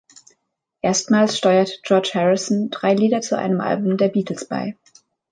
[0.81, 4.75] Erstmals steuerte George Harrison drei Lieder zu einem Album der Beatles bei.